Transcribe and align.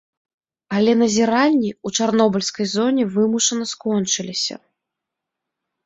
Але 0.77 0.91
назіранні 1.01 1.69
ў 1.85 2.01
чарнобыльскай 2.01 2.65
зоне 2.75 3.03
вымушана 3.21 3.65
скончыліся. 3.77 4.55